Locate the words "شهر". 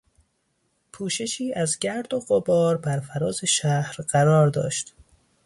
3.45-3.93